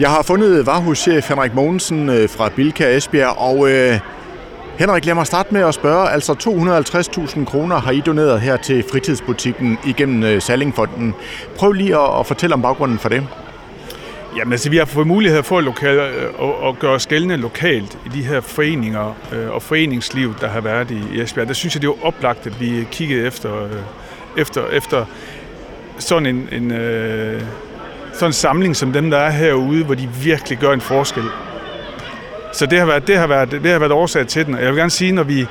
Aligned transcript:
Jeg 0.00 0.10
har 0.10 0.22
fundet 0.22 0.66
varehuschef 0.66 1.28
Henrik 1.28 1.54
Mogensen 1.54 2.08
øh, 2.08 2.28
fra 2.28 2.48
Bilka 2.48 2.96
Esbjerg, 2.96 3.38
og 3.38 3.70
øh, 3.70 4.00
Henrik, 4.78 5.04
lad 5.04 5.14
mig 5.14 5.26
starte 5.26 5.54
med 5.54 5.60
at 5.60 5.74
spørge. 5.74 6.10
Altså 6.10 6.32
250.000 7.38 7.44
kroner 7.44 7.76
har 7.76 7.90
I 7.90 8.00
doneret 8.00 8.40
her 8.40 8.56
til 8.56 8.84
fritidsbutikken 8.90 9.78
igennem 9.86 10.22
øh, 10.22 10.42
Sallingfonden. 10.42 11.14
Prøv 11.56 11.72
lige 11.72 11.96
at, 11.96 12.20
at 12.20 12.26
fortælle 12.26 12.54
om 12.54 12.62
baggrunden 12.62 12.98
for 12.98 13.08
det. 13.08 13.26
Jamen 14.36 14.52
altså, 14.52 14.70
vi 14.70 14.76
har 14.76 14.84
fået 14.84 15.06
mulighed 15.06 15.42
for 15.42 15.58
at, 15.58 15.64
lokal, 15.64 15.96
øh, 15.96 16.32
at, 16.42 16.68
at 16.68 16.78
gøre 16.78 16.92
os 16.92 17.06
gældende 17.06 17.36
lokalt 17.36 17.98
i 18.06 18.08
de 18.08 18.22
her 18.22 18.40
foreninger 18.40 19.14
øh, 19.32 19.50
og 19.50 19.62
foreningsliv, 19.62 20.34
der 20.40 20.48
har 20.48 20.60
været 20.60 20.90
i 20.90 21.20
Esbjerg. 21.20 21.48
Der 21.48 21.54
synes 21.54 21.74
jeg, 21.74 21.82
det 21.82 21.88
er 21.88 22.06
oplagt, 22.06 22.46
at 22.46 22.60
vi 22.60 22.86
kiggede 22.90 23.26
efter, 23.26 23.68
efter, 24.36 24.66
efter 24.66 25.04
sådan 25.98 26.26
en, 26.26 26.48
en 26.52 26.72
sådan 28.14 28.28
en 28.28 28.32
samling 28.32 28.76
som 28.76 28.92
dem, 28.92 29.10
der 29.10 29.18
er 29.18 29.30
herude, 29.30 29.84
hvor 29.84 29.94
de 29.94 30.08
virkelig 30.22 30.58
gør 30.58 30.72
en 30.72 30.80
forskel. 30.80 31.24
Så 32.52 32.66
det 32.66 32.78
har 32.78 32.86
været, 32.86 33.06
det 33.06 33.18
har 33.18 33.26
været, 33.26 33.50
det 33.50 33.70
har 33.70 33.78
været 33.78 33.92
årsag 33.92 34.26
til 34.26 34.46
den. 34.46 34.54
Og 34.54 34.62
jeg 34.62 34.68
vil 34.68 34.78
gerne 34.78 34.90
sige, 34.90 35.12
når 35.12 35.22
vi, 35.22 35.46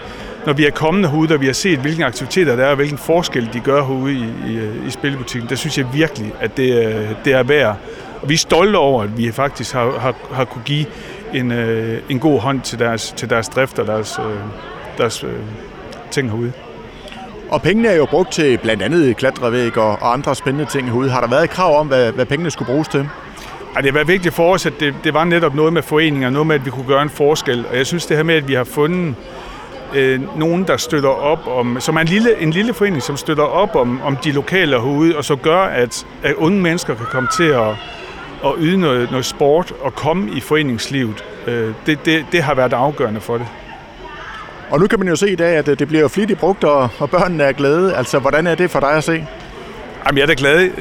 når 0.46 0.54
vi 0.54 0.66
er 0.66 0.72
kommet 0.72 1.10
herude, 1.10 1.34
og 1.34 1.42
vi 1.42 1.46
har 1.46 1.54
set, 1.54 1.80
hvilke 1.80 2.06
aktiviteter 2.06 2.56
der 2.56 2.64
er, 2.66 2.70
og 2.70 2.76
hvilken 2.76 2.98
forskel 2.98 3.50
de 3.54 3.60
gør 3.60 3.84
herude 3.86 4.14
i, 4.14 4.26
i, 4.48 4.88
i 4.88 4.90
spilbutikken, 4.90 5.50
der 5.50 5.56
synes 5.56 5.78
jeg 5.78 5.86
virkelig, 5.94 6.34
at 6.40 6.58
det, 6.58 6.86
øh, 6.86 7.10
det 7.26 7.34
er 7.34 7.44
værd. 7.44 7.78
Og 8.22 8.30
vi 8.30 8.34
er 8.34 8.38
stolte 8.38 8.78
over, 8.78 9.04
at 9.04 9.18
vi 9.18 9.32
faktisk 9.32 9.74
har, 9.74 10.00
har, 10.00 10.16
har 10.32 10.46
kunne 10.46 10.64
give 10.66 10.86
en, 11.34 11.52
øh, 11.52 12.02
en 12.10 12.20
god 12.20 12.40
hånd 12.40 12.62
til 12.62 12.80
deres, 12.80 13.14
til 13.18 13.30
deres 13.30 13.50
drift 13.50 13.80
og 13.80 13.88
deres, 13.88 14.20
øh, 14.20 14.36
deres 14.98 15.24
øh, 15.24 15.40
ting 16.12 16.30
herude. 16.30 16.52
Og 17.54 17.62
pengene 17.62 17.88
er 17.88 17.96
jo 17.96 18.06
brugt 18.06 18.32
til 18.32 18.58
blandt 18.58 18.84
andet 18.84 19.18
klatrevæg 19.18 19.78
og 19.78 20.14
andre 20.14 20.36
spændende 20.36 20.66
ting 20.66 20.88
herude. 20.88 21.10
Har 21.10 21.22
der 21.22 21.28
været 21.28 21.44
et 21.44 21.50
krav 21.50 21.80
om, 21.80 21.88
hvad, 21.88 22.12
hvad 22.12 22.26
pengene 22.26 22.52
skulle 22.52 22.72
bruges 22.72 22.88
til? 22.88 23.10
Ja, 23.76 23.82
det 23.82 23.94
var 23.94 24.04
vigtigt 24.04 24.34
for 24.34 24.54
os, 24.54 24.66
at 24.66 24.74
det, 24.80 24.96
det 25.04 25.14
var 25.14 25.24
netop 25.24 25.56
noget 25.56 25.74
med 25.74 25.82
foreninger, 25.82 26.30
noget 26.30 26.48
med, 26.48 26.56
at 26.56 26.66
vi 26.66 26.70
kunne 26.70 26.88
gøre 26.88 27.02
en 27.02 27.10
forskel. 27.10 27.66
Og 27.70 27.78
jeg 27.78 27.88
synes 27.88 28.06
det 28.06 28.18
her 28.18 28.24
med, 28.24 28.36
at 28.36 28.48
vi 28.48 28.54
har 28.54 28.64
fundet 28.64 29.16
øh, 29.96 30.40
nogen, 30.40 30.64
der 30.68 30.78
støtter 30.78 31.10
op 31.10 31.48
om, 31.48 31.78
som 31.80 31.96
er 31.96 32.02
en 32.02 32.08
lille, 32.08 32.42
en 32.42 32.52
lille 32.52 32.74
forening, 32.74 33.04
som 33.04 33.18
støtter 33.18 33.44
op 33.44 33.76
om, 33.76 34.02
om 34.02 34.18
de 34.18 34.32
lokale 34.32 34.72
herude, 34.82 35.18
og 35.18 35.26
så 35.26 35.36
gør, 35.36 35.62
at, 35.62 36.06
at 36.24 36.34
unge 36.34 36.62
mennesker 36.62 36.96
kan 36.96 37.06
komme 37.06 37.30
til 37.38 37.44
at, 37.44 37.70
at 38.46 38.52
yde 38.60 38.78
noget, 38.78 39.12
noget 39.12 39.26
sport 39.26 39.74
og 39.82 39.96
komme 39.96 40.32
i 40.32 40.40
foreningslivet. 40.40 41.24
Øh, 41.48 41.74
det, 41.86 42.06
det, 42.06 42.26
det 42.32 42.44
har 42.44 42.54
været 42.54 42.74
afgørende 42.74 43.22
for 43.22 43.38
det. 43.38 43.48
Og 44.74 44.80
nu 44.80 44.88
kan 44.88 45.00
man 45.00 45.08
jo 45.08 45.16
se 45.16 45.32
i 45.32 45.36
dag, 45.36 45.56
at 45.58 45.68
øh, 45.68 45.80
det 45.80 45.88
bliver 45.88 46.08
flittigt 46.08 46.40
brugt, 46.40 46.64
og, 46.64 46.90
og 47.00 47.10
børnene 47.10 47.44
er 47.44 47.52
glade. 47.52 47.96
Altså, 47.96 48.20
hvordan 48.20 48.48
er 48.48 48.56
det 48.56 48.72
for 48.72 48.80
dig 48.80 48.92
at 48.92 49.04
se? 49.04 49.28
Jamen, 50.06 50.18
jeg 50.18 50.22
er 50.22 50.28
da 50.28 50.34
glad 50.38 50.62
øh, 50.64 50.72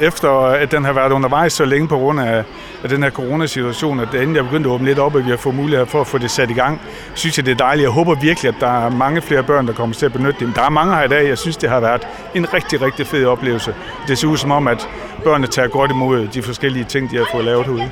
efter, 0.00 0.42
øh, 0.42 0.62
at 0.62 0.70
den 0.72 0.84
har 0.84 0.92
været 0.92 1.12
undervejs 1.12 1.52
så 1.52 1.64
længe 1.64 1.88
på 1.88 1.98
grund 1.98 2.20
af, 2.20 2.44
af 2.82 2.88
den 2.88 3.02
her 3.02 3.10
coronasituation, 3.10 4.00
at 4.00 4.14
inden 4.14 4.36
jeg 4.36 4.44
begyndte 4.44 4.70
at 4.70 4.74
åbne 4.74 4.86
lidt 4.86 4.98
op, 4.98 5.16
at 5.16 5.24
vi 5.24 5.30
har 5.30 5.36
fået 5.36 5.54
mulighed 5.54 5.86
for 5.86 6.00
at 6.00 6.06
få 6.06 6.18
det 6.18 6.30
sat 6.30 6.50
i 6.50 6.54
gang, 6.54 6.80
synes 7.14 7.38
jeg, 7.38 7.46
det 7.46 7.52
er 7.52 7.56
dejligt. 7.56 7.84
Jeg 7.84 7.90
håber 7.92 8.14
virkelig, 8.14 8.48
at 8.48 8.60
der 8.60 8.86
er 8.86 8.90
mange 8.90 9.22
flere 9.22 9.42
børn, 9.42 9.66
der 9.66 9.72
kommer 9.72 9.96
til 9.96 10.06
at 10.06 10.12
benytte 10.12 10.38
det. 10.38 10.48
Men 10.48 10.54
Der 10.54 10.62
er 10.62 10.70
mange 10.70 10.94
her 10.94 11.02
i 11.02 11.08
dag. 11.08 11.28
Jeg 11.28 11.38
synes, 11.38 11.56
det 11.56 11.70
har 11.70 11.80
været 11.80 12.08
en 12.34 12.54
rigtig, 12.54 12.82
rigtig 12.82 13.06
fed 13.06 13.24
oplevelse. 13.26 13.74
Det 14.08 14.18
ser 14.18 14.28
ud 14.28 14.36
som 14.36 14.50
om, 14.50 14.68
at 14.68 14.88
børnene 15.24 15.46
tager 15.46 15.68
godt 15.68 15.90
imod 15.90 16.28
de 16.28 16.42
forskellige 16.42 16.84
ting, 16.84 17.10
de 17.10 17.16
har 17.16 17.26
fået 17.32 17.44
lavet 17.44 17.66
herude. 17.66 17.90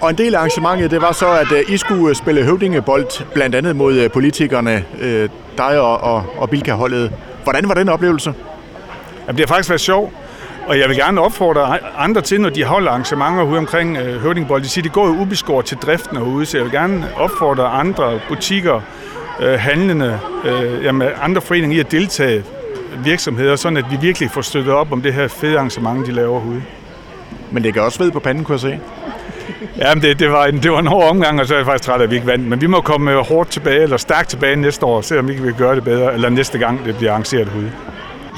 Og 0.00 0.10
en 0.10 0.18
del 0.18 0.34
af 0.34 0.38
arrangementet, 0.38 0.90
det 0.90 1.02
var 1.02 1.12
så, 1.12 1.26
at 1.32 1.52
øh, 1.52 1.74
I 1.74 1.76
skulle 1.76 2.14
spille 2.14 2.44
høvdingebold, 2.44 3.24
blandt 3.34 3.54
andet 3.54 3.76
mod 3.76 3.94
øh, 3.94 4.10
politikerne, 4.10 4.84
øh, 5.00 5.28
dig 5.58 5.80
og, 5.80 6.00
og, 6.00 6.24
og 6.38 6.50
Bilka-holdet. 6.50 7.12
Hvordan 7.44 7.68
var 7.68 7.74
den 7.74 7.88
oplevelse? 7.88 8.34
Jamen, 9.26 9.38
det 9.38 9.48
har 9.48 9.54
faktisk 9.54 9.70
været 9.70 9.80
sjovt. 9.80 10.12
Og 10.66 10.78
jeg 10.78 10.88
vil 10.88 10.96
gerne 10.96 11.20
opfordre 11.20 11.78
andre 11.98 12.20
til, 12.20 12.40
når 12.40 12.48
de 12.48 12.64
holder 12.64 12.90
arrangementer 12.90 13.42
ude 13.42 13.58
omkring 13.58 13.96
øh, 13.96 14.20
Høvdingbold, 14.20 14.62
de 14.62 14.68
siger, 14.68 14.82
det 14.82 14.92
går 14.92 15.06
jo 15.06 15.12
ubeskåret 15.12 15.66
til 15.66 15.76
driften 15.76 16.16
herude, 16.16 16.46
så 16.46 16.56
jeg 16.56 16.64
vil 16.64 16.72
gerne 16.72 17.08
opfordre 17.16 17.66
andre 17.66 18.20
butikker, 18.28 18.80
øh, 19.40 19.58
handlende, 19.58 20.20
øh, 20.44 20.84
jamen, 20.84 21.08
andre 21.22 21.40
foreninger 21.40 21.76
i 21.76 21.80
at 21.80 21.90
deltage 21.90 22.44
virksomheder, 23.04 23.56
sådan 23.56 23.76
at 23.76 23.84
vi 23.90 23.96
virkelig 24.00 24.30
får 24.30 24.40
støttet 24.40 24.74
op 24.74 24.92
om 24.92 25.02
det 25.02 25.14
her 25.14 25.28
fede 25.28 25.56
arrangement, 25.56 26.06
de 26.06 26.12
laver 26.12 26.40
herude. 26.40 26.62
Men 27.50 27.64
det 27.64 27.74
kan 27.74 27.82
også 27.82 28.02
ved 28.02 28.10
på 28.10 28.20
panden, 28.20 28.44
kunne 28.44 28.52
jeg 28.52 28.60
se. 28.60 28.80
Ja, 29.78 29.94
men 29.94 30.02
det, 30.02 30.18
det, 30.18 30.30
var 30.30 30.46
en, 30.46 30.62
det 30.62 30.72
var 30.72 30.78
en 30.78 30.86
hård 30.86 31.10
omgang, 31.10 31.40
og 31.40 31.46
så 31.46 31.54
er 31.54 31.58
jeg 31.58 31.66
faktisk 31.66 31.84
træt 31.84 32.00
af, 32.00 32.04
at 32.04 32.10
vi 32.10 32.14
ikke 32.14 32.26
vandt. 32.26 32.48
Men 32.48 32.60
vi 32.60 32.66
må 32.66 32.80
komme 32.80 33.10
øh, 33.12 33.16
hårdt 33.18 33.50
tilbage, 33.50 33.82
eller 33.82 33.96
stærkt 33.96 34.28
tilbage 34.28 34.56
næste 34.56 34.86
år, 34.86 35.00
se 35.00 35.18
om 35.18 35.28
vi 35.28 35.34
kan 35.34 35.54
gøre 35.58 35.74
det 35.74 35.84
bedre, 35.84 36.14
eller 36.14 36.28
næste 36.28 36.58
gang 36.58 36.84
det 36.84 36.96
bliver 36.96 37.12
arrangeret 37.12 37.48
herude. 37.48 37.72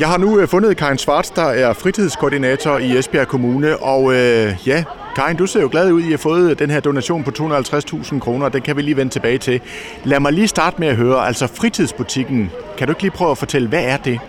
Jeg 0.01 0.09
har 0.09 0.19
nu 0.19 0.39
øh, 0.39 0.49
fundet 0.49 0.77
Karin 0.77 0.99
Svarts, 0.99 1.31
der 1.31 1.43
er 1.43 1.73
fritidskoordinator 1.73 2.79
i 2.79 2.99
Esbjerg 2.99 3.29
Kommune. 3.29 3.77
Og 3.77 4.13
øh, 4.13 4.53
ja, 4.67 4.85
Karin, 5.17 5.37
du 5.37 5.47
ser 5.47 5.61
jo 5.61 5.69
glad 5.71 5.93
ud, 5.93 6.03
I 6.03 6.11
har 6.11 6.19
fået 6.19 6.59
den 6.59 6.71
her 6.71 6.81
donation 6.81 7.25
på 7.25 7.31
250.000 7.39 8.19
kroner. 8.19 8.49
Den 8.49 8.63
kan 8.63 8.77
vi 8.77 8.83
lige 8.83 8.97
vende 8.97 9.13
tilbage 9.13 9.39
til. 9.39 9.61
Lad 10.05 10.21
mig 10.21 10.33
lige 10.33 10.49
starte 10.49 10.77
med 10.79 10.89
at 10.89 10.97
høre, 10.97 11.27
altså 11.27 11.47
fritidsbutikken. 11.47 12.51
Kan 12.79 12.87
du 12.87 12.91
ikke 12.91 13.03
lige 13.03 13.11
prøve 13.11 13.31
at 13.31 13.39
fortælle, 13.39 13.69
hvad 13.69 13.85
er 13.85 13.97
det? 13.97 14.21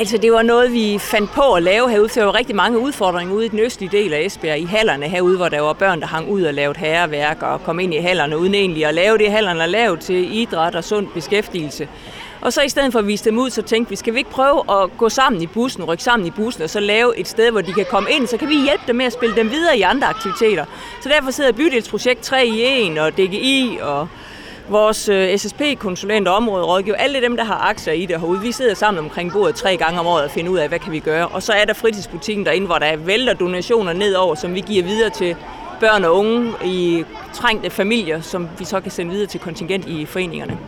Altså, 0.00 0.18
det 0.18 0.32
var 0.32 0.42
noget, 0.42 0.72
vi 0.72 0.98
fandt 0.98 1.30
på 1.30 1.52
at 1.52 1.62
lave 1.62 1.90
herude, 1.90 2.08
for 2.08 2.20
der 2.20 2.24
var 2.24 2.34
rigtig 2.34 2.56
mange 2.56 2.78
udfordringer 2.78 3.34
ude 3.34 3.46
i 3.46 3.48
den 3.48 3.58
østlige 3.58 3.90
del 3.98 4.12
af 4.12 4.20
Esbjerg, 4.20 4.58
i 4.58 4.64
hallerne 4.64 5.08
herude, 5.08 5.36
hvor 5.36 5.48
der 5.48 5.60
var 5.60 5.72
børn, 5.72 6.00
der 6.00 6.06
hang 6.06 6.30
ud 6.30 6.42
og 6.42 6.54
lavede 6.54 6.78
herreværk 6.78 7.42
og 7.42 7.64
kom 7.64 7.80
ind 7.80 7.94
i 7.94 7.96
hallerne, 7.96 8.38
uden 8.38 8.54
egentlig 8.54 8.86
at 8.86 8.94
lave 8.94 9.18
det, 9.18 9.30
hallerne 9.30 9.62
er 9.62 9.66
lavet 9.66 10.00
til 10.00 10.36
idræt 10.36 10.74
og 10.74 10.84
sund 10.84 11.06
beskæftigelse. 11.14 11.88
Og 12.40 12.52
så 12.52 12.62
i 12.62 12.68
stedet 12.68 12.92
for 12.92 12.98
at 12.98 13.06
vise 13.06 13.24
dem 13.24 13.38
ud, 13.38 13.50
så 13.50 13.62
tænkte 13.62 13.90
vi, 13.90 13.96
skal 13.96 14.14
vi 14.14 14.18
ikke 14.18 14.30
prøve 14.30 14.82
at 14.82 14.90
gå 14.98 15.08
sammen 15.08 15.42
i 15.42 15.46
bussen, 15.46 15.84
rykke 15.84 16.02
sammen 16.02 16.26
i 16.26 16.30
bussen, 16.30 16.62
og 16.62 16.70
så 16.70 16.80
lave 16.80 17.18
et 17.18 17.28
sted, 17.28 17.50
hvor 17.50 17.60
de 17.60 17.72
kan 17.72 17.86
komme 17.90 18.10
ind, 18.10 18.26
så 18.26 18.36
kan 18.36 18.48
vi 18.48 18.54
hjælpe 18.54 18.84
dem 18.86 18.96
med 18.96 19.06
at 19.06 19.12
spille 19.12 19.36
dem 19.36 19.50
videre 19.50 19.78
i 19.78 19.82
andre 19.82 20.06
aktiviteter. 20.06 20.64
Så 21.02 21.08
derfor 21.08 21.30
sidder 21.30 21.52
Bydelsprojekt 21.52 22.20
3 22.20 22.46
i 22.46 22.88
1 22.90 22.98
og 22.98 23.12
DGI 23.12 23.78
og 23.82 24.08
vores 24.70 25.08
øh, 25.08 25.38
SSP-konsulenter, 25.38 26.32
områderådgiver, 26.32 26.96
alle 26.96 27.22
dem, 27.22 27.36
der 27.36 27.44
har 27.44 27.68
aktier 27.68 27.92
i 27.94 28.06
det 28.06 28.20
herude, 28.20 28.40
vi 28.40 28.52
sidder 28.52 28.74
sammen 28.74 29.04
omkring 29.04 29.32
bordet 29.32 29.54
tre 29.54 29.76
gange 29.76 30.00
om 30.00 30.06
året 30.06 30.24
og 30.24 30.30
finder 30.30 30.50
ud 30.50 30.58
af, 30.58 30.68
hvad 30.68 30.78
kan 30.78 30.92
vi 30.92 30.98
gøre. 30.98 31.26
Og 31.26 31.42
så 31.42 31.52
er 31.52 31.64
der 31.64 31.74
fritidsbutikken 31.74 32.46
derinde, 32.46 32.66
hvor 32.66 32.78
der 32.78 32.96
vælter 32.96 33.34
donationer 33.34 33.92
nedover, 33.92 34.34
som 34.34 34.54
vi 34.54 34.60
giver 34.60 34.84
videre 34.84 35.10
til 35.10 35.36
børn 35.80 36.04
og 36.04 36.16
unge 36.16 36.52
i 36.64 37.04
trængte 37.34 37.70
familier, 37.70 38.20
som 38.20 38.48
vi 38.58 38.64
så 38.64 38.80
kan 38.80 38.90
sende 38.90 39.10
videre 39.10 39.26
til 39.26 39.40
kontingent 39.40 39.86
i 39.86 40.06
foreningerne. 40.06 40.58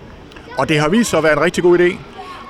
Og 0.58 0.68
det 0.68 0.80
har 0.80 0.88
vist 0.88 1.10
sig 1.10 1.16
at 1.16 1.24
være 1.24 1.32
en 1.32 1.40
rigtig 1.40 1.62
god 1.62 1.78
idé 1.78 1.96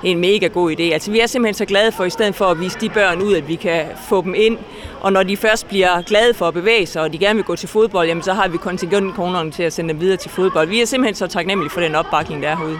en 0.03 0.19
mega 0.19 0.47
god 0.47 0.71
idé. 0.71 0.83
Altså, 0.83 1.11
vi 1.11 1.19
er 1.19 1.27
simpelthen 1.27 1.53
så 1.53 1.65
glade 1.65 1.91
for, 1.91 2.03
i 2.03 2.09
stedet 2.09 2.35
for 2.35 2.45
at 2.45 2.59
vise 2.59 2.79
de 2.81 2.89
børn 2.89 3.21
ud, 3.21 3.35
at 3.35 3.47
vi 3.47 3.55
kan 3.55 3.85
få 4.09 4.21
dem 4.21 4.33
ind. 4.37 4.57
Og 5.01 5.13
når 5.13 5.23
de 5.23 5.37
først 5.37 5.67
bliver 5.67 6.01
glade 6.01 6.33
for 6.33 6.47
at 6.47 6.53
bevæge 6.53 6.85
sig, 6.85 7.01
og 7.01 7.13
de 7.13 7.17
gerne 7.17 7.35
vil 7.35 7.43
gå 7.43 7.55
til 7.55 7.69
fodbold, 7.69 8.07
jamen, 8.07 8.23
så 8.23 8.33
har 8.33 8.47
vi 8.47 8.57
kontingentkronerne 8.57 9.51
til 9.51 9.63
at 9.63 9.73
sende 9.73 9.93
dem 9.93 10.01
videre 10.01 10.17
til 10.17 10.31
fodbold. 10.31 10.67
Vi 10.67 10.81
er 10.81 10.85
simpelthen 10.85 11.15
så 11.15 11.27
taknemmelige 11.27 11.71
for 11.71 11.81
den 11.81 11.95
opbakning, 11.95 12.43
der 12.43 12.49
er 12.49 12.57
herude. 12.57 12.79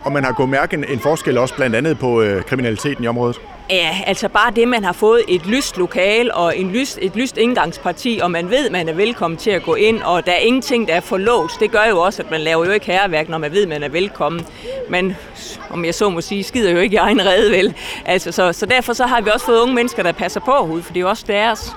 Og 0.00 0.12
man 0.12 0.24
har 0.24 0.32
kunnet 0.32 0.50
mærke 0.50 0.76
en 0.88 0.98
forskel 0.98 1.38
også 1.38 1.54
blandt 1.54 1.76
andet 1.76 1.98
på 1.98 2.22
øh, 2.22 2.42
kriminaliteten 2.42 3.04
i 3.04 3.06
området? 3.06 3.40
Ja, 3.70 3.96
altså 4.06 4.28
bare 4.28 4.50
det, 4.50 4.68
man 4.68 4.84
har 4.84 4.92
fået 4.92 5.22
et 5.28 5.46
lyst 5.46 5.78
lokal 5.78 6.32
og 6.32 6.58
en 6.58 6.70
lyst, 6.70 6.98
et 7.02 7.16
lyst 7.16 7.36
indgangsparti, 7.36 8.20
og 8.22 8.30
man 8.30 8.50
ved, 8.50 8.70
man 8.70 8.88
er 8.88 8.92
velkommen 8.92 9.38
til 9.38 9.50
at 9.50 9.62
gå 9.62 9.74
ind, 9.74 10.02
og 10.02 10.26
der 10.26 10.32
er 10.32 10.38
ingenting, 10.38 10.88
der 10.88 10.94
er 10.94 11.00
for 11.00 11.16
låst. 11.16 11.60
Det 11.60 11.70
gør 11.70 11.84
jo 11.90 11.98
også, 12.00 12.22
at 12.22 12.30
man 12.30 12.40
laver 12.40 12.64
jo 12.64 12.70
ikke 12.70 12.86
herværk, 12.86 13.28
når 13.28 13.38
man 13.38 13.52
ved, 13.52 13.66
man 13.66 13.82
er 13.82 13.88
velkommen. 13.88 14.46
Men 14.90 15.16
om 15.70 15.84
jeg 15.84 15.94
så 15.94 16.10
må 16.10 16.20
sige, 16.20 16.44
skider 16.44 16.70
jo 16.70 16.78
ikke 16.78 16.94
i 16.94 16.96
egen 16.96 17.26
redde, 17.26 17.50
vel? 17.50 17.74
Altså, 18.04 18.32
så, 18.32 18.52
så 18.52 18.66
derfor 18.66 18.92
så 18.92 19.06
har 19.06 19.20
vi 19.20 19.30
også 19.30 19.46
fået 19.46 19.60
unge 19.60 19.74
mennesker, 19.74 20.02
der 20.02 20.12
passer 20.12 20.40
på 20.40 20.52
herude, 20.52 20.82
for 20.82 20.92
det 20.92 21.00
er 21.00 21.02
jo 21.02 21.08
også 21.08 21.24
deres. 21.26 21.72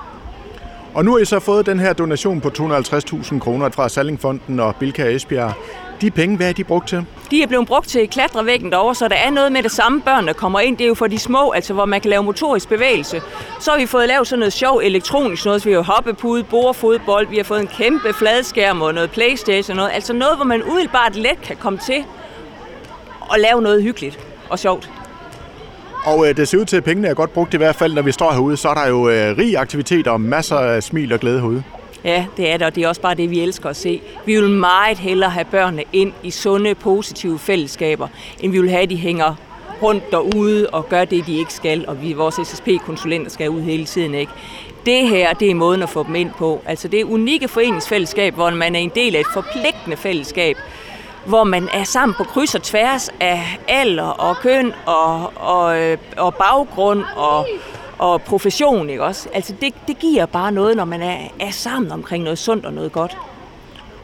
Og 0.94 1.06
nu 1.06 1.12
har 1.12 1.20
I 1.20 1.26
så 1.26 1.40
fået 1.40 1.66
den 1.66 1.80
her 1.80 1.94
donation 1.94 2.42
på 2.42 2.52
250.000 2.60 3.40
kroner 3.40 3.70
fra 3.70 3.90
Sallingfonden 3.90 4.60
og 4.60 4.76
Bilka 4.76 5.16
Esbjerg. 5.16 5.54
De 6.02 6.12
penge, 6.12 6.38
hvad 6.38 6.50
er 6.50 6.54
de 6.54 6.64
brugt 6.64 6.88
til? 6.88 7.06
De 7.32 7.44
er 7.44 7.48
blevet 7.48 7.68
brugt 7.68 7.88
til 7.88 8.10
klatrevæggen 8.10 8.72
derovre, 8.72 8.96
så 8.96 9.08
der 9.08 9.16
er 9.16 9.30
noget 9.30 9.52
med 9.52 9.64
det 9.64 9.72
samme 9.72 10.02
børn, 10.02 10.28
der 10.28 10.34
kommer 10.34 10.60
ind. 10.60 10.78
Det 10.78 10.84
er 10.84 10.88
jo 10.88 10.94
for 10.94 11.08
de 11.08 11.20
små, 11.20 11.52
altså 11.52 11.74
hvor 11.74 11.86
man 11.86 12.02
kan 12.02 12.10
lave 12.10 12.24
motorisk 12.24 12.70
bevægelse. 12.70 13.22
Så 13.60 13.72
har 13.72 13.78
vi 13.78 13.86
fået 13.86 14.08
lavet 14.08 14.28
sådan 14.28 14.40
noget 14.40 14.54
sjov 14.54 14.78
elektronisk 14.84 15.46
noget, 15.46 15.62
så 15.62 15.70
vi 15.70 15.74
har 15.74 15.82
hoppepude, 15.82 16.44
bordfodbold, 16.44 17.28
vi 17.28 17.38
har 17.38 17.44
fået 17.44 17.60
en 17.60 17.68
kæmpe 17.68 18.14
fladskærm 18.14 18.82
og 18.82 18.94
noget 18.94 19.12
Playstation 19.12 19.72
og 19.72 19.76
noget. 19.76 19.96
Altså 19.96 20.14
noget, 20.14 20.36
hvor 20.36 20.46
man 20.46 20.64
umiddelbart 20.64 21.16
let 21.16 21.42
kan 21.44 21.56
komme 21.56 21.80
til 21.80 22.04
at 23.34 23.40
lave 23.40 23.62
noget 23.62 23.84
hyggeligt 23.84 24.20
og 24.50 24.60
sjovt. 24.60 24.90
Og 26.06 26.30
øh, 26.30 26.38
det 26.38 26.48
ser 26.48 26.58
ud 26.58 26.66
til, 26.66 26.78
at 26.78 26.84
pengene 26.84 27.08
er 27.08 27.14
godt 27.14 27.34
brugt 27.34 27.54
i 27.54 27.58
hvert 27.58 27.76
fald, 27.76 27.94
når 27.94 28.02
vi 28.02 28.12
står 28.12 28.32
herude. 28.32 28.58
Så 28.58 28.70
er 28.70 28.74
der 28.74 28.88
jo 28.88 29.10
øh, 29.10 29.38
rig 29.38 29.58
aktivitet 29.58 30.08
og 30.08 30.22
masser 30.22 30.56
af 30.58 30.84
smil 30.84 31.14
og 31.14 31.20
glæde 31.20 31.40
herude. 31.40 31.64
Ja, 32.04 32.26
det 32.38 32.52
er 32.52 32.58
det, 32.58 32.68
og 32.68 32.76
det 32.76 32.84
er 32.84 32.88
også 32.88 33.02
bare 33.02 33.16
det, 33.16 33.30
vi 33.30 33.40
elsker 33.40 33.70
at 33.70 33.76
se. 33.76 34.02
Vi 34.26 34.36
vil 34.36 34.50
meget 34.50 34.98
hellere 34.98 35.30
have 35.30 35.46
børnene 35.46 35.84
ind 35.94 36.14
i 36.24 36.32
sunde, 36.32 36.76
positive 36.76 37.40
fællesskaber, 37.40 38.08
end 38.40 38.52
vi 38.52 38.62
vil 38.62 38.70
have, 38.70 38.84
at 38.84 38.90
de 38.90 38.98
hænger 38.98 39.36
rundt 39.82 40.12
derude 40.12 40.70
og 40.70 40.90
gør 40.90 41.06
det, 41.06 41.28
de 41.28 41.38
ikke 41.38 41.54
skal, 41.54 41.86
og 41.88 42.02
vi, 42.02 42.14
vores 42.14 42.48
SSP-konsulenter 42.48 43.32
skal 43.32 43.50
ud 43.50 43.62
hele 43.62 43.86
tiden, 43.86 44.16
ikke? 44.16 44.32
Det 44.86 45.08
her, 45.08 45.34
det 45.34 45.52
er 45.52 45.56
måden 45.56 45.84
at 45.84 45.90
få 45.90 46.04
dem 46.04 46.16
ind 46.16 46.32
på. 46.38 46.62
Altså 46.66 46.88
det 46.88 47.04
unikke 47.04 47.48
foreningsfællesskab, 47.48 48.34
hvor 48.34 48.50
man 48.50 48.76
er 48.76 48.80
en 48.80 48.92
del 48.96 49.16
af 49.16 49.20
et 49.20 49.28
forpligtende 49.34 49.98
fællesskab, 49.98 50.58
hvor 51.26 51.44
man 51.44 51.70
er 51.74 51.84
sammen 51.84 52.16
på 52.16 52.24
kryds 52.24 52.56
og 52.56 52.64
tværs 52.64 53.10
af 53.20 53.60
alder 53.68 54.04
og 54.04 54.38
køn 54.38 54.74
og, 54.86 55.34
og, 55.36 55.80
øh, 55.80 55.98
og 56.18 56.36
baggrund 56.36 57.04
og, 57.16 57.48
og 58.00 58.22
profession, 58.22 58.90
ikke 58.90 59.04
også? 59.04 59.30
Altså 59.34 59.54
det, 59.62 59.74
det 59.88 60.00
giver 60.00 60.26
bare 60.26 60.52
noget, 60.52 60.76
når 60.76 60.86
man 60.86 61.02
er, 61.02 61.18
er 61.40 61.52
sammen 61.52 61.92
omkring 61.92 62.24
noget 62.24 62.40
sundt 62.40 62.66
og 62.66 62.74
noget 62.74 62.92
godt. 62.92 63.18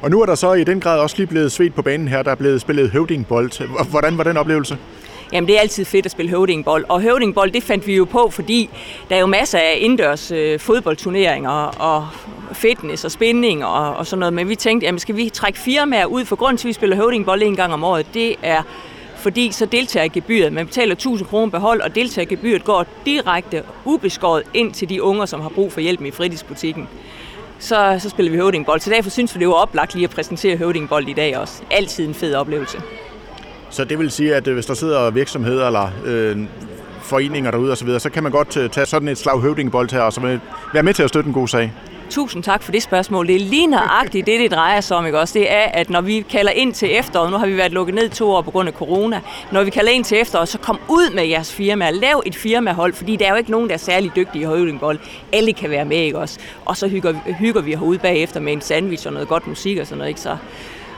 Og 0.02 0.10
nu 0.10 0.22
er 0.22 0.26
der 0.26 0.36
så 0.36 0.54
i 0.54 0.64
den 0.64 0.80
grad 0.80 1.00
også 1.00 1.18
lige 1.18 1.28
blevet 1.28 1.52
svedt 1.52 1.76
på 1.76 1.82
banen 1.82 2.08
her, 2.08 2.24
der 2.24 2.32
er 2.32 2.36
blevet 2.36 2.62
spillet 2.62 2.92
høvdingbold. 2.92 3.86
Hvordan 3.90 4.18
var 4.18 4.24
den 4.24 4.38
oplevelse? 4.38 4.78
Jamen, 5.34 5.48
det 5.48 5.56
er 5.56 5.60
altid 5.60 5.86
fedt 5.86 6.06
at 6.06 6.12
spille 6.12 6.30
høvdingbold. 6.30 6.86
Og 6.90 7.02
høvdingbold, 7.02 7.52
det 7.52 7.64
fandt 7.64 7.88
vi 7.88 7.96
jo 7.96 8.06
på, 8.06 8.30
fordi 8.30 8.70
der 9.10 9.16
er 9.16 9.20
jo 9.20 9.26
masser 9.26 9.60
af 9.60 9.78
indendørs 9.80 10.32
øh, 10.32 10.60
fodboldturneringer 10.60 11.52
og 11.80 12.08
fitness 12.54 13.06
og 13.06 13.12
spænding 13.12 13.66
og, 13.66 13.96
og 13.96 14.08
sådan 14.08 14.20
noget. 14.20 14.34
Men 14.34 14.50
vi 14.50 14.56
tænkte, 14.56 14.86
jamen 14.86 15.00
skal 15.00 15.16
vi 15.16 15.30
trække 15.30 15.60
firmaer 15.60 16.06
ud, 16.06 16.26
for 16.26 16.36
grund 16.36 16.58
til, 16.58 16.68
at 16.68 16.68
vi 16.68 16.74
spiller 16.74 16.96
høvdingbold 16.96 17.44
en 17.44 17.56
gang 17.56 17.74
om 17.74 17.84
året, 17.84 18.06
det 18.14 18.36
er 18.44 18.62
fordi 19.26 19.52
så 19.52 19.66
deltager 19.66 20.08
gebyret. 20.08 20.54
Man 20.54 20.66
betaler 20.66 20.94
1000 20.94 21.28
kroner 21.30 21.52
behold, 21.52 21.82
og 21.82 21.96
og 21.96 21.96
deltagergebyret 21.96 22.64
går 22.64 22.86
direkte 23.06 23.64
ubeskåret 23.86 24.44
ind 24.54 24.74
til 24.74 24.90
de 24.90 25.04
unger, 25.04 25.26
som 25.26 25.42
har 25.42 25.50
brug 25.50 25.72
for 25.72 25.82
hjælp 25.82 26.02
i 26.02 26.12
fritidsbutikken. 26.12 26.88
Så, 27.60 27.98
så 28.00 28.10
spiller 28.10 28.32
vi 28.32 28.38
høvdingbold. 28.38 28.80
Så 28.80 28.90
derfor 28.90 29.10
synes 29.10 29.36
vi, 29.36 29.40
det 29.40 29.48
var 29.48 29.54
oplagt 29.54 29.94
lige 29.94 30.04
at 30.04 30.10
præsentere 30.10 30.58
høvdingbold 30.58 31.08
i 31.08 31.14
dag 31.14 31.38
også. 31.38 31.62
Altid 31.72 32.08
en 32.08 32.14
fed 32.14 32.36
oplevelse. 32.36 32.78
Så 33.70 33.86
det 33.86 34.00
vil 34.00 34.12
sige, 34.12 34.36
at 34.36 34.48
øh, 34.48 34.54
hvis 34.54 34.66
der 34.66 34.74
sidder 34.74 35.12
virksomheder 35.12 35.68
eller 35.68 35.90
øh, 36.06 36.38
foreninger 37.02 37.52
derude 37.52 37.72
osv., 37.72 37.78
så, 37.78 37.86
videre, 37.86 38.00
så 38.00 38.10
kan 38.10 38.24
man 38.24 38.32
godt 38.32 38.58
øh, 38.58 38.70
tage 38.70 38.86
sådan 38.86 39.08
et 39.08 39.18
slag 39.18 39.40
høvdingbold 39.40 39.92
her 39.92 40.02
og 40.02 40.14
så 40.14 40.40
være 40.74 40.84
med 40.84 40.94
til 40.94 41.04
at 41.04 41.10
støtte 41.10 41.28
en 41.28 41.34
god 41.34 41.48
sag. 41.48 41.74
Tusind 42.10 42.44
tak 42.44 42.64
for 42.64 42.72
det 42.72 42.84
spørgsmål. 42.84 43.28
Det 43.28 43.36
er 43.36 43.40
lige 43.40 43.68
nøjagtigt 43.68 44.28
det, 44.28 44.40
det 44.40 44.52
drejer 44.52 44.82
sig 44.82 44.98
om. 44.98 45.06
Ikke 45.06 45.20
også? 45.20 45.40
Det 45.40 45.52
er, 45.52 45.62
at 45.62 45.90
når 45.90 46.02
vi 46.02 46.26
kalder 46.30 46.52
ind 46.52 46.74
til 46.74 46.98
efteråret, 46.98 47.32
nu 47.32 47.38
har 47.38 47.48
vi 47.48 47.58
været 47.58 47.72
lukket 47.72 47.96
ned 47.96 48.10
to 48.10 48.32
år 48.32 48.42
på 48.42 48.52
grund 48.52 48.70
af 48.70 48.74
corona, 48.74 49.22
når 49.52 49.64
vi 49.64 49.70
kalder 49.70 49.92
ind 49.92 50.04
til 50.04 50.22
efteråret, 50.22 50.50
så 50.50 50.58
kom 50.58 50.80
ud 50.90 51.14
med 51.14 51.26
jeres 51.26 51.54
firma. 51.54 51.90
Lav 51.90 52.24
et 52.26 52.36
firmahold, 52.36 52.94
fordi 52.94 53.16
der 53.16 53.26
er 53.26 53.30
jo 53.30 53.36
ikke 53.36 53.52
nogen, 53.52 53.68
der 53.68 53.74
er 53.74 53.80
særlig 53.80 54.12
dygtige 54.16 54.42
i 54.42 54.46
høvdingbold. 54.46 55.00
Alle 55.34 55.54
kan 55.54 55.70
være 55.70 55.86
med, 55.86 55.98
ikke 55.98 56.20
også? 56.20 56.40
Og 56.66 56.78
så 56.78 56.88
hygger, 56.88 57.14
hygger 57.40 57.62
vi 57.62 57.72
herude 57.72 57.98
bagefter 57.98 58.40
med 58.40 58.54
en 58.54 58.62
sandwich 58.62 59.08
og 59.08 59.14
noget 59.14 59.28
godt 59.28 59.48
musik 59.48 59.78
og 59.78 59.86
sådan 59.86 59.98
noget, 59.98 60.10
ikke? 60.10 60.22
Så 60.22 60.38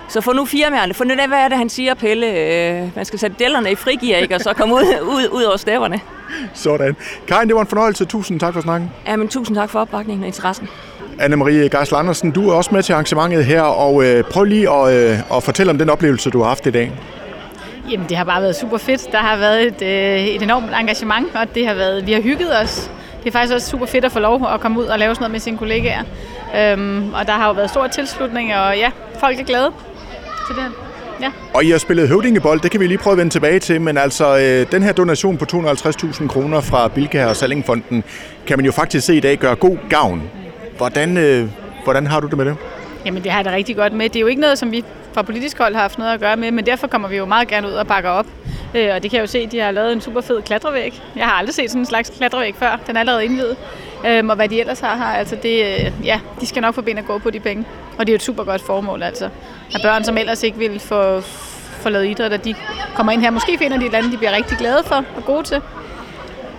så 0.10 0.22
få 0.22 0.34
nu 0.34 0.46
firmaerne, 0.46 0.94
for 0.94 1.04
nu 1.04 1.14
hvad 1.14 1.38
er 1.38 1.48
det, 1.48 1.58
han 1.58 1.70
siger, 1.70 1.94
Pelle? 1.94 2.28
Øh, 2.28 2.90
man 2.96 3.06
skal 3.06 3.20
sætte 3.20 3.36
dellerne 3.40 3.72
i 3.72 3.76
frigear, 3.76 4.18
ikke? 4.20 4.36
Og 4.36 4.42
så 4.42 4.54
komme 4.54 4.76
ud, 4.76 4.82
ud, 5.02 5.28
ud 5.32 5.44
over 5.44 5.58
stæverne. 5.58 6.00
Sådan. 6.54 6.96
Karin, 7.28 7.48
det 7.48 7.56
var 7.56 7.62
en 7.62 7.68
fornøjelse. 7.68 8.06
Tusind 8.06 8.40
tak 8.40 8.54
for 8.54 8.62
snakken. 8.62 8.92
Ja, 9.08 9.16
men 9.16 9.28
tusind 9.28 9.56
tak 9.58 9.70
for 9.70 9.80
opbakningen 9.80 10.24
og 10.24 10.28
interessen. 10.28 10.70
Anne-Marie 11.20 11.78
Geisler 11.78 11.98
Andersen, 11.98 12.32
du 12.32 12.50
er 12.50 12.54
også 12.54 12.70
med 12.74 12.84
til 12.84 12.94
arrangementet 12.94 13.46
her, 13.46 13.62
og 13.62 14.06
øh, 14.06 14.24
prøv 14.24 14.44
lige 14.44 14.70
at, 14.70 14.94
øh, 14.94 15.38
at 15.38 15.44
fortælle 15.44 15.70
om 15.70 15.78
den 15.78 15.90
oplevelse, 15.90 16.30
du 16.30 16.42
har 16.42 16.48
haft 16.48 16.66
i 16.66 16.72
dag. 16.72 16.92
Jamen, 17.92 18.06
det 18.10 18.18
har 18.18 18.24
bare 18.24 18.42
været 18.42 18.56
super 18.56 18.78
fedt. 18.78 19.12
Der 19.12 19.18
har 19.18 19.38
været 19.38 19.68
et, 19.68 19.82
øh, 19.82 20.28
et 20.28 20.42
enormt 20.42 20.66
engagement, 20.80 21.28
og 21.36 21.56
det 21.56 21.68
har 21.68 21.74
været, 21.74 22.08
vi 22.08 22.14
har 22.14 22.22
hygget 22.22 22.62
os. 22.62 22.92
Det 23.24 23.28
er 23.28 23.32
faktisk 23.32 23.54
også 23.54 23.70
super 23.70 23.86
fedt 23.86 24.06
at 24.06 24.12
få 24.12 24.20
lov 24.20 24.48
at 24.54 24.60
komme 24.60 24.80
ud 24.80 24.86
og 24.86 25.00
lave 25.00 25.16
sådan 25.16 25.24
noget 25.24 25.32
med 25.32 25.40
sine 25.40 25.58
kollegaer. 25.58 26.04
Øhm, 26.58 27.14
og 27.14 27.28
der 27.28 27.34
har 27.34 27.48
jo 27.48 27.54
været 27.54 27.70
stor 27.70 27.88
tilslutning, 27.88 28.56
og 28.56 28.78
ja, 28.78 28.92
folk 29.20 29.40
er 29.40 29.44
glade 29.44 29.72
til 30.48 30.56
det 30.56 30.64
Ja. 31.22 31.32
Og 31.54 31.64
I 31.64 31.72
har 31.72 31.78
spillet 31.78 32.08
høvdingebold, 32.08 32.60
det 32.60 32.72
kan 32.72 32.80
vi 32.80 32.88
lige 32.88 32.98
prøve 32.98 33.12
at 33.12 33.18
vende 33.18 33.32
tilbage 33.34 33.60
til, 33.60 33.82
men 33.82 33.98
altså 33.98 34.38
øh, 34.38 34.72
den 34.72 34.84
her 34.84 34.92
donation 34.94 35.38
på 35.38 35.46
250.000 35.52 36.28
kroner 36.28 36.62
fra 36.62 36.88
Bilka 36.88 37.26
og 37.26 37.36
Salingfonden, 37.36 38.04
kan 38.48 38.58
man 38.58 38.66
jo 38.66 38.72
faktisk 38.72 39.06
se 39.06 39.16
i 39.16 39.20
dag 39.20 39.38
gøre 39.38 39.56
god 39.56 39.78
gavn. 39.90 40.22
Hvordan, 40.78 41.18
øh, 41.18 41.50
hvordan 41.84 42.08
har 42.08 42.20
du 42.20 42.28
det 42.28 42.38
med 42.38 42.46
det? 42.46 42.56
Jamen 43.06 43.24
det 43.24 43.32
har 43.32 43.40
jeg 43.40 43.46
da 43.46 43.52
rigtig 43.52 43.76
godt 43.76 43.94
med. 43.94 44.10
Det 44.10 44.16
er 44.16 44.22
jo 44.22 44.28
ikke 44.28 44.42
noget, 44.42 44.58
som 44.58 44.72
vi 44.72 44.84
fra 45.14 45.22
politisk 45.22 45.58
hold 45.58 45.74
har 45.74 45.82
haft 45.82 45.98
noget 45.98 46.14
at 46.14 46.20
gøre 46.20 46.38
med, 46.38 46.52
men 46.52 46.66
derfor 46.66 46.88
kommer 46.88 47.08
vi 47.08 47.18
jo 47.18 47.26
meget 47.26 47.48
gerne 47.48 47.68
ud 47.68 47.74
og 47.74 47.88
bakker 47.88 48.10
op. 48.10 48.26
Øh, 48.76 48.90
og 48.96 49.04
det 49.04 49.12
kan 49.12 49.18
jeg 49.18 49.22
jo 49.22 49.28
se, 49.28 49.40
at 49.40 49.52
de 49.52 49.60
har 49.60 49.72
lavet 49.72 49.94
en 49.94 50.02
super 50.02 50.22
fed 50.22 50.42
klatrevæg. 50.42 51.02
Jeg 51.16 51.26
har 51.26 51.34
aldrig 51.34 51.56
set 51.56 51.70
sådan 51.70 51.82
en 51.82 51.86
slags 51.86 52.10
klatrevæg 52.10 52.56
før. 52.56 52.80
Den 52.88 52.96
er 52.96 53.00
allerede 53.00 53.26
indvidet. 53.26 53.58
Øh, 54.08 54.26
og 54.28 54.36
hvad 54.36 54.50
de 54.50 54.60
ellers 54.60 54.80
har 54.80 54.98
her, 54.98 55.06
altså 55.06 55.38
det, 55.44 55.66
øh, 55.66 55.92
ja, 56.06 56.20
de 56.42 56.48
skal 56.48 56.62
nok 56.62 56.76
få 56.76 56.82
ben 56.82 56.98
at 56.98 57.06
gå 57.06 57.18
på 57.18 57.30
de 57.30 57.40
penge. 57.40 57.66
Og 57.98 58.08
det 58.08 58.10
er 58.10 58.14
jo 58.14 58.16
et 58.16 58.24
super 58.24 58.44
godt 58.44 58.62
formål, 58.62 59.04
altså. 59.04 59.26
At 59.76 59.82
børn, 59.84 60.04
som 60.04 60.18
ellers 60.18 60.44
ikke 60.44 60.58
vil 60.58 60.80
få, 60.80 61.22
få 61.82 61.90
lavet 61.90 62.08
idræt, 62.08 62.34
at 62.34 62.46
de 62.46 62.56
kommer 62.96 63.12
ind 63.12 63.22
her. 63.22 63.32
Måske 63.32 63.58
finder 63.58 63.78
de 63.80 63.86
et 63.86 63.92
land, 63.92 64.12
de 64.12 64.18
bliver 64.18 64.36
rigtig 64.36 64.58
glade 64.58 64.84
for 64.86 64.96
og 65.16 65.26
gode 65.26 65.44
til. 65.44 65.62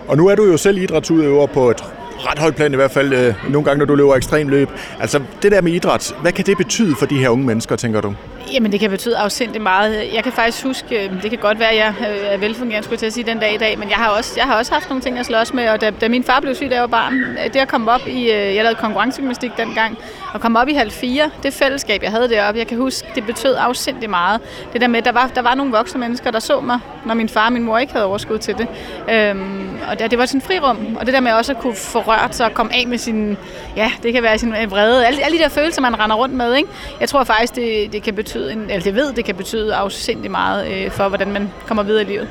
Og 0.08 0.16
nu 0.16 0.26
er 0.26 0.34
du 0.34 0.44
jo 0.44 0.56
selv 0.56 0.78
idrætsudøver 0.78 1.46
på 1.46 1.70
et 1.70 1.84
ret 2.18 2.38
højt 2.38 2.56
plan 2.56 2.72
i 2.72 2.76
hvert 2.76 2.90
fald, 2.90 3.12
øh, 3.12 3.34
nogle 3.50 3.64
gange, 3.64 3.78
når 3.78 3.84
du 3.84 3.94
løber 3.94 4.14
ekstrem 4.14 4.48
løb. 4.48 4.68
Altså, 5.00 5.20
det 5.42 5.52
der 5.52 5.60
med 5.60 5.72
idræt, 5.72 6.14
hvad 6.22 6.32
kan 6.32 6.46
det 6.46 6.56
betyde 6.56 6.94
for 6.98 7.06
de 7.06 7.18
her 7.18 7.28
unge 7.28 7.46
mennesker, 7.46 7.76
tænker 7.76 8.00
du? 8.00 8.14
Jamen, 8.52 8.72
det 8.72 8.80
kan 8.80 8.90
betyde 8.90 9.16
afsindigt 9.16 9.62
meget. 9.62 10.14
Jeg 10.14 10.24
kan 10.24 10.32
faktisk 10.32 10.64
huske, 10.64 11.04
øh, 11.04 11.22
det 11.22 11.30
kan 11.30 11.38
godt 11.38 11.58
være, 11.58 11.70
at 11.70 11.76
jeg 11.76 11.94
øh, 12.00 12.32
er 12.32 12.36
velfungerende, 12.36 12.84
skulle 12.84 12.94
jeg 12.94 12.98
til 12.98 13.06
at 13.06 13.12
sige, 13.12 13.26
den 13.26 13.38
dag 13.38 13.54
i 13.54 13.56
dag, 13.56 13.78
men 13.78 13.90
jeg 13.90 13.96
har 13.96 14.08
også, 14.08 14.32
jeg 14.36 14.44
har 14.44 14.58
også 14.58 14.72
haft 14.72 14.88
nogle 14.88 15.02
ting 15.02 15.18
at 15.18 15.26
slås 15.26 15.54
med, 15.54 15.68
og 15.68 15.80
da, 15.80 15.90
da 15.90 16.08
min 16.08 16.24
far 16.24 16.40
blev 16.40 16.54
syg, 16.54 16.70
da 16.70 16.74
jeg 16.74 16.82
var 16.82 16.86
barn, 16.86 17.14
øh, 17.14 17.52
det 17.52 17.56
at 17.56 17.68
komme 17.68 17.90
op 17.90 18.06
i, 18.06 18.30
jeg 18.30 18.54
lavede 18.54 18.74
konkurrencegymnastik 18.74 19.50
dengang, 19.56 19.98
og 20.34 20.40
komme 20.40 20.58
op 20.58 20.68
i 20.68 20.72
halv 20.72 20.90
fire, 20.90 21.30
det 21.42 21.52
fællesskab, 21.52 22.02
jeg 22.02 22.10
havde 22.10 22.28
deroppe, 22.28 22.58
jeg 22.58 22.66
kan 22.66 22.78
huske, 22.78 23.08
det 23.14 23.26
betød 23.26 23.54
afsindigt 23.58 24.10
meget. 24.10 24.40
Det 24.72 24.80
der 24.80 24.86
med, 24.86 25.02
der 25.02 25.12
var, 25.12 25.30
der 25.34 25.42
var 25.42 25.54
nogle 25.54 25.72
voksne 25.72 26.00
mennesker, 26.00 26.30
der 26.30 26.38
så 26.38 26.60
mig, 26.60 26.80
når 27.04 27.14
min 27.14 27.28
far 27.28 27.46
og 27.46 27.52
min 27.52 27.62
mor 27.62 27.78
ikke 27.78 27.92
havde 27.92 28.06
overskud 28.06 28.38
til 28.38 28.54
det. 28.58 28.66
Øhm, 29.10 29.78
og 29.90 29.98
det, 29.98 30.10
det 30.10 30.18
var 30.18 30.26
sådan 30.26 30.38
en 30.38 30.42
frirum, 30.42 30.96
og 31.00 31.06
det 31.06 31.14
der 31.14 31.20
med 31.20 31.32
også 31.32 31.52
at 31.52 31.58
kunne 31.58 31.74
få 31.74 32.00
rørt 32.00 32.34
sig 32.34 32.46
og 32.46 32.54
komme 32.54 32.74
af 32.74 32.86
med 32.86 32.98
sin, 32.98 33.36
ja, 33.76 33.92
det 34.02 34.12
kan 34.12 34.22
være 34.22 34.38
sin 34.38 34.54
vrede, 34.70 35.06
alle, 35.06 35.24
alle 35.24 35.38
de 35.38 35.42
der 35.42 35.48
følelser, 35.48 35.80
man 35.80 35.98
render 35.98 36.16
rundt 36.16 36.34
med, 36.34 36.54
ikke? 36.54 36.68
Jeg 37.00 37.08
tror 37.08 37.24
faktisk, 37.24 37.54
det, 37.54 37.92
det 37.92 38.02
kan 38.02 38.14
betyde, 38.14 38.38
en, 38.46 38.61
eller 38.61 38.81
det 38.81 38.94
ved, 38.94 39.12
det 39.12 39.25
kan 39.25 39.35
betyde 39.35 39.75
afsindigt 39.75 40.31
meget 40.31 40.73
øh, 40.73 40.90
for, 40.90 41.08
hvordan 41.08 41.32
man 41.32 41.50
kommer 41.67 41.82
videre 41.82 42.02
i 42.02 42.06
livet. 42.06 42.29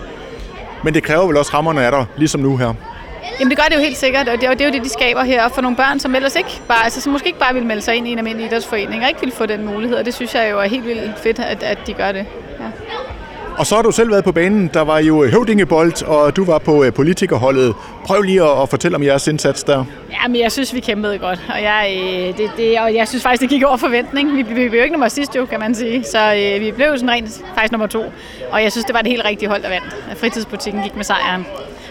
Men 0.83 0.93
det 0.93 1.03
kræver 1.03 1.27
vel 1.27 1.37
også 1.37 1.51
rammerne 1.53 1.85
af 1.85 1.91
dig, 1.91 2.05
ligesom 2.17 2.41
nu 2.41 2.57
her? 2.57 2.73
Jamen 3.39 3.49
det 3.49 3.57
gør 3.57 3.63
det 3.69 3.75
jo 3.75 3.79
helt 3.79 3.97
sikkert, 3.97 4.29
og 4.29 4.41
det 4.41 4.43
er, 4.43 4.51
det 4.51 4.61
er 4.61 4.65
jo 4.65 4.71
det, 4.71 4.83
de 4.83 4.89
skaber 4.89 5.23
her 5.23 5.49
for 5.49 5.61
nogle 5.61 5.77
børn, 5.77 5.99
som 5.99 6.15
ellers 6.15 6.35
ikke 6.35 6.61
bare, 6.67 6.83
altså 6.83 7.01
som 7.01 7.11
måske 7.11 7.27
ikke 7.27 7.39
bare 7.39 7.53
vil 7.53 7.65
melde 7.65 7.81
sig 7.81 7.95
ind 7.95 8.07
i 8.07 8.11
en 8.11 8.17
almindelig 8.17 8.47
idrætsforening, 8.47 9.03
og 9.03 9.09
ikke 9.09 9.21
vil 9.21 9.31
få 9.31 9.45
den 9.45 9.65
mulighed, 9.65 9.97
og 9.97 10.05
det 10.05 10.13
synes 10.13 10.35
jeg 10.35 10.51
jo 10.51 10.59
er 10.59 10.67
helt 10.67 10.85
vildt 10.85 11.19
fedt, 11.19 11.39
at, 11.39 11.63
at 11.63 11.77
de 11.87 11.93
gør 11.93 12.11
det. 12.11 12.25
Ja. 12.59 12.65
Og 13.57 13.65
så 13.65 13.75
har 13.75 13.81
du 13.81 13.91
selv 13.91 14.11
været 14.11 14.23
på 14.23 14.31
banen. 14.31 14.69
Der 14.73 14.81
var 14.81 14.99
jo 14.99 15.23
øh, 15.23 15.31
høvdingebold, 15.31 16.03
og 16.03 16.35
du 16.35 16.45
var 16.45 16.57
på 16.57 16.83
øh, 16.83 16.93
politikerholdet. 16.93 17.75
Prøv 18.05 18.21
lige 18.21 18.43
at, 18.43 18.61
at 18.61 18.69
fortælle 18.69 18.95
om 18.95 19.03
jeres 19.03 19.27
indsats 19.27 19.63
der. 19.63 19.85
Ja, 20.11 20.27
men 20.27 20.41
jeg 20.41 20.51
synes, 20.51 20.73
vi 20.73 20.79
kæmpede 20.79 21.17
godt. 21.17 21.39
Og 21.49 21.61
jeg, 21.61 21.97
øh, 21.97 22.37
det, 22.37 22.51
det, 22.57 22.79
og 22.79 22.95
jeg 22.95 23.07
synes 23.07 23.23
faktisk, 23.23 23.41
det 23.41 23.49
gik 23.49 23.63
over 23.63 23.77
forventning. 23.77 24.35
Vi, 24.37 24.41
vi 24.41 24.69
blev 24.69 24.79
jo 24.79 24.83
ikke 24.83 24.93
nummer 24.93 25.07
sidst, 25.07 25.35
jo, 25.35 25.45
kan 25.45 25.59
man 25.59 25.75
sige. 25.75 26.03
Så 26.03 26.33
øh, 26.33 26.61
vi 26.61 26.71
blev 26.71 26.97
sådan 26.97 27.09
rent 27.11 27.29
faktisk 27.55 27.71
nummer 27.71 27.87
to. 27.87 28.03
Og 28.51 28.63
jeg 28.63 28.71
synes, 28.71 28.85
det 28.85 28.93
var 28.93 29.01
det 29.01 29.11
helt 29.11 29.25
rigtige 29.25 29.49
hold, 29.49 29.61
der 29.61 29.69
vandt. 29.69 29.97
Fritidsbutikken 30.17 30.83
gik 30.83 30.95
med 30.95 31.03
sejren. 31.03 31.45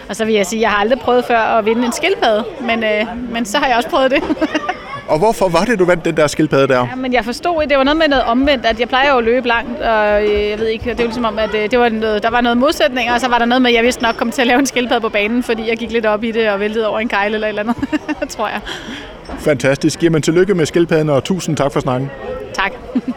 Og 0.09 0.15
så 0.15 0.25
vil 0.25 0.33
jeg 0.33 0.45
sige, 0.45 0.59
at 0.59 0.61
jeg 0.61 0.69
har 0.69 0.77
aldrig 0.77 0.99
prøvet 0.99 1.25
før 1.25 1.39
at 1.39 1.65
vinde 1.65 1.85
en 1.85 1.91
skildpadde, 1.91 2.43
men, 2.61 2.83
øh, 2.83 3.05
men 3.31 3.45
så 3.45 3.57
har 3.57 3.67
jeg 3.67 3.77
også 3.77 3.89
prøvet 3.89 4.11
det. 4.11 4.23
Og 5.07 5.19
hvorfor 5.19 5.49
var 5.49 5.65
det, 5.65 5.79
du 5.79 5.85
vandt 5.85 6.05
den 6.05 6.17
der 6.17 6.27
skildpadde 6.27 6.67
der? 6.67 6.79
Ja, 6.79 6.95
men 6.95 7.13
jeg 7.13 7.25
forstod, 7.25 7.63
at 7.63 7.69
det 7.69 7.77
var 7.77 7.83
noget 7.83 7.97
med 7.97 8.07
noget 8.07 8.23
omvendt, 8.23 8.65
at 8.65 8.79
jeg 8.79 8.87
plejer 8.87 9.11
jo 9.11 9.17
at 9.17 9.23
løbe 9.23 9.47
langt, 9.47 9.81
og 9.81 10.23
øh, 10.23 10.49
jeg 10.49 10.59
ved 10.59 10.67
ikke, 10.67 10.89
det 10.89 10.97
var 10.97 11.03
ligesom 11.03 11.25
om, 11.25 11.39
at 11.39 11.55
øh, 11.55 11.71
det 11.71 11.79
var 11.79 11.89
noget, 11.89 12.23
der 12.23 12.29
var 12.29 12.41
noget 12.41 12.57
modsætning, 12.57 13.11
og 13.11 13.19
så 13.19 13.27
var 13.27 13.37
der 13.37 13.45
noget 13.45 13.61
med, 13.61 13.71
at 13.71 13.75
jeg 13.75 13.83
vidste 13.83 14.03
nok 14.03 14.15
kom 14.15 14.31
til 14.31 14.41
at 14.41 14.47
lave 14.47 14.59
en 14.59 14.65
skildpadde 14.65 15.01
på 15.01 15.09
banen, 15.09 15.43
fordi 15.43 15.69
jeg 15.69 15.77
gik 15.77 15.91
lidt 15.91 16.05
op 16.05 16.23
i 16.23 16.31
det 16.31 16.49
og 16.49 16.59
væltede 16.59 16.87
over 16.87 16.99
en 16.99 17.09
kejle 17.09 17.33
eller 17.35 17.47
et 17.47 17.49
eller 17.49 17.63
andet, 17.63 18.29
tror 18.35 18.47
jeg. 18.47 18.61
Fantastisk. 19.39 20.03
Jamen 20.03 20.21
tillykke 20.21 20.53
med 20.53 20.65
skildpadden, 20.65 21.09
og 21.09 21.23
tusind 21.23 21.57
tak 21.57 21.71
for 21.71 21.79
snakken. 21.79 22.09
Tak. 22.53 22.71